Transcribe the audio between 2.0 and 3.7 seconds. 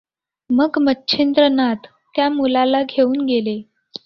त्या मुलाला घेऊन गेले.